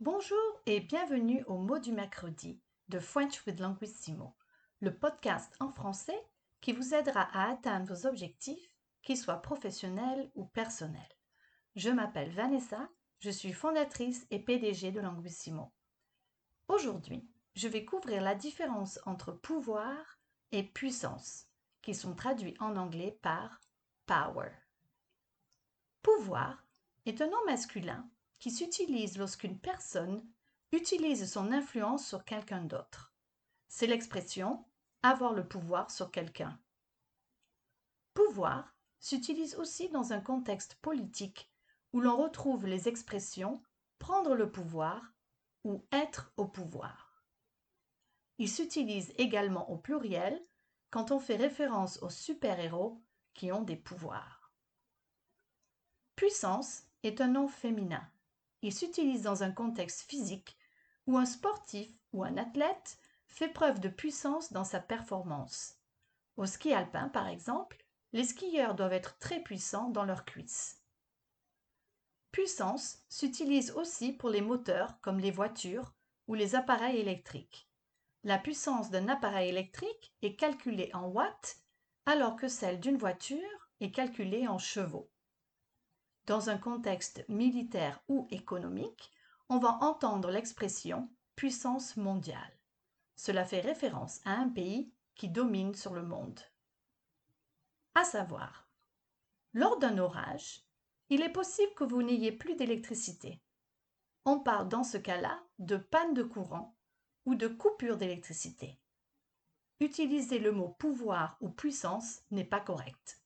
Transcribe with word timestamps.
Bonjour 0.00 0.62
et 0.64 0.80
bienvenue 0.80 1.44
au 1.46 1.58
mot 1.58 1.78
du 1.78 1.92
mercredi 1.92 2.58
de 2.88 2.98
French 2.98 3.46
with 3.46 3.60
Linguissimo, 3.60 4.34
le 4.80 4.96
podcast 4.96 5.54
en 5.60 5.68
français 5.68 6.18
qui 6.62 6.72
vous 6.72 6.94
aidera 6.94 7.28
à 7.34 7.50
atteindre 7.50 7.92
vos 7.92 8.06
objectifs, 8.06 8.74
qu'ils 9.02 9.18
soient 9.18 9.42
professionnels 9.42 10.30
ou 10.34 10.46
personnels. 10.46 11.18
Je 11.76 11.90
m'appelle 11.90 12.30
Vanessa, 12.30 12.88
je 13.18 13.28
suis 13.28 13.52
fondatrice 13.52 14.26
et 14.30 14.38
PDG 14.38 14.90
de 14.90 15.00
Linguissimo. 15.00 15.70
Aujourd'hui, 16.68 17.28
je 17.54 17.68
vais 17.68 17.84
couvrir 17.84 18.22
la 18.22 18.34
différence 18.34 19.00
entre 19.04 19.32
pouvoir 19.32 20.18
et 20.50 20.62
puissance, 20.62 21.44
qui 21.82 21.94
sont 21.94 22.14
traduits 22.14 22.56
en 22.58 22.76
anglais 22.76 23.18
par 23.20 23.60
power. 24.06 24.50
Pouvoir 26.00 26.64
est 27.04 27.20
un 27.20 27.26
nom 27.26 27.44
masculin 27.44 28.08
qui 28.40 28.50
s'utilise 28.50 29.18
lorsqu'une 29.18 29.58
personne 29.58 30.26
utilise 30.72 31.30
son 31.30 31.52
influence 31.52 32.06
sur 32.06 32.24
quelqu'un 32.24 32.62
d'autre. 32.62 33.14
C'est 33.68 33.86
l'expression 33.86 34.64
avoir 35.02 35.32
le 35.32 35.46
pouvoir 35.46 35.90
sur 35.90 36.10
quelqu'un. 36.10 36.58
Pouvoir 38.14 38.74
s'utilise 38.98 39.54
aussi 39.54 39.88
dans 39.88 40.12
un 40.12 40.20
contexte 40.20 40.74
politique 40.76 41.50
où 41.92 42.00
l'on 42.00 42.16
retrouve 42.16 42.66
les 42.66 42.88
expressions 42.88 43.62
prendre 43.98 44.34
le 44.34 44.50
pouvoir 44.50 45.14
ou 45.64 45.86
être 45.92 46.32
au 46.36 46.46
pouvoir. 46.46 47.24
Il 48.38 48.48
s'utilise 48.48 49.12
également 49.18 49.70
au 49.70 49.76
pluriel 49.76 50.42
quand 50.90 51.10
on 51.10 51.20
fait 51.20 51.36
référence 51.36 52.02
aux 52.02 52.10
super-héros 52.10 53.02
qui 53.34 53.52
ont 53.52 53.62
des 53.62 53.76
pouvoirs. 53.76 54.52
Puissance 56.16 56.84
est 57.02 57.20
un 57.20 57.28
nom 57.28 57.48
féminin. 57.48 58.10
Il 58.62 58.74
s'utilise 58.74 59.22
dans 59.22 59.42
un 59.42 59.52
contexte 59.52 60.02
physique 60.02 60.56
où 61.06 61.16
un 61.16 61.26
sportif 61.26 61.90
ou 62.12 62.24
un 62.24 62.36
athlète 62.36 62.98
fait 63.26 63.48
preuve 63.48 63.80
de 63.80 63.88
puissance 63.88 64.52
dans 64.52 64.64
sa 64.64 64.80
performance. 64.80 65.76
Au 66.36 66.46
ski 66.46 66.72
alpin, 66.72 67.08
par 67.08 67.28
exemple, 67.28 67.84
les 68.12 68.24
skieurs 68.24 68.74
doivent 68.74 68.92
être 68.92 69.18
très 69.18 69.40
puissants 69.40 69.90
dans 69.90 70.04
leurs 70.04 70.24
cuisses. 70.24 70.82
Puissance 72.32 72.98
s'utilise 73.08 73.72
aussi 73.72 74.12
pour 74.12 74.30
les 74.30 74.40
moteurs 74.40 75.00
comme 75.00 75.18
les 75.18 75.30
voitures 75.30 75.94
ou 76.28 76.34
les 76.34 76.54
appareils 76.54 76.98
électriques. 76.98 77.68
La 78.22 78.38
puissance 78.38 78.90
d'un 78.90 79.08
appareil 79.08 79.48
électrique 79.48 80.14
est 80.22 80.36
calculée 80.36 80.90
en 80.92 81.08
watts 81.08 81.56
alors 82.06 82.36
que 82.36 82.48
celle 82.48 82.80
d'une 82.80 82.98
voiture 82.98 83.70
est 83.80 83.92
calculée 83.92 84.46
en 84.46 84.58
chevaux. 84.58 85.10
Dans 86.30 86.48
un 86.48 86.58
contexte 86.58 87.24
militaire 87.28 88.00
ou 88.06 88.28
économique, 88.30 89.10
on 89.48 89.58
va 89.58 89.78
entendre 89.80 90.30
l'expression 90.30 91.08
puissance 91.34 91.96
mondiale. 91.96 92.56
Cela 93.16 93.44
fait 93.44 93.58
référence 93.58 94.20
à 94.24 94.34
un 94.34 94.48
pays 94.48 94.92
qui 95.16 95.28
domine 95.28 95.74
sur 95.74 95.92
le 95.92 96.04
monde. 96.04 96.38
À 97.96 98.04
savoir, 98.04 98.68
lors 99.54 99.80
d'un 99.80 99.98
orage, 99.98 100.62
il 101.08 101.22
est 101.22 101.32
possible 101.32 101.74
que 101.74 101.82
vous 101.82 102.04
n'ayez 102.04 102.30
plus 102.30 102.54
d'électricité. 102.54 103.42
On 104.24 104.38
parle 104.38 104.68
dans 104.68 104.84
ce 104.84 104.98
cas-là 104.98 105.42
de 105.58 105.78
panne 105.78 106.14
de 106.14 106.22
courant 106.22 106.76
ou 107.26 107.34
de 107.34 107.48
coupure 107.48 107.96
d'électricité. 107.96 108.78
Utiliser 109.80 110.38
le 110.38 110.52
mot 110.52 110.68
pouvoir 110.78 111.38
ou 111.40 111.48
puissance 111.48 112.20
n'est 112.30 112.44
pas 112.44 112.60
correct. 112.60 113.19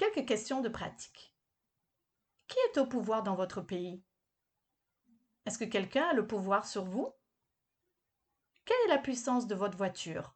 Quelques 0.00 0.26
questions 0.26 0.62
de 0.62 0.70
pratique. 0.70 1.36
Qui 2.48 2.56
est 2.70 2.78
au 2.78 2.86
pouvoir 2.86 3.22
dans 3.22 3.34
votre 3.34 3.60
pays? 3.60 4.02
Est-ce 5.44 5.58
que 5.58 5.66
quelqu'un 5.66 6.08
a 6.08 6.14
le 6.14 6.26
pouvoir 6.26 6.66
sur 6.66 6.86
vous? 6.86 7.12
Quelle 8.64 8.80
est 8.86 8.94
la 8.94 8.98
puissance 8.98 9.46
de 9.46 9.54
votre 9.54 9.76
voiture? 9.76 10.34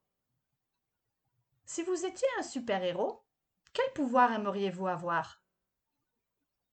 Si 1.65 1.83
vous 1.83 2.05
étiez 2.05 2.29
un 2.39 2.43
super-héros, 2.43 3.25
quel 3.73 3.91
pouvoir 3.95 4.33
aimeriez-vous 4.33 4.87
avoir? 4.87 5.43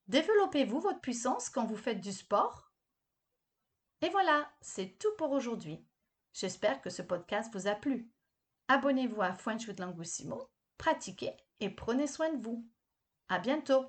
Développez-vous 0.10 0.82
votre 0.82 1.00
puissance 1.00 1.50
quand 1.50 1.66
vous 1.66 1.78
faites 1.78 2.02
du 2.02 2.12
sport? 2.12 2.74
Et 4.02 4.10
voilà, 4.10 4.52
c'est 4.60 4.98
tout 5.00 5.16
pour 5.18 5.32
aujourd'hui. 5.32 5.88
J'espère 6.34 6.82
que 6.82 6.90
ce 6.90 7.04
podcast 7.04 7.54
vous 7.54 7.68
a 7.68 7.76
plu. 7.76 8.12
Abonnez-vous 8.68 9.22
à 9.22 9.34
French 9.34 9.66
pratiquez 10.78 11.38
et 11.62 11.70
prenez 11.70 12.08
soin 12.08 12.34
de 12.34 12.44
vous. 12.44 12.68
À 13.32 13.40
bientôt! 13.40 13.86